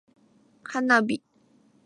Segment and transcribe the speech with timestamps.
[0.63, 1.21] 花火